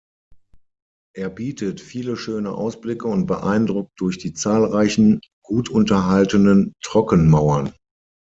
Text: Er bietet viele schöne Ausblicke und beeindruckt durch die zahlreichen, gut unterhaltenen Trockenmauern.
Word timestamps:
Er 1.15 1.29
bietet 1.29 1.79
viele 1.79 2.17
schöne 2.17 2.53
Ausblicke 2.55 3.07
und 3.07 3.27
beeindruckt 3.27 3.91
durch 3.99 4.17
die 4.17 4.33
zahlreichen, 4.33 5.21
gut 5.45 5.69
unterhaltenen 5.69 6.73
Trockenmauern. 6.81 7.71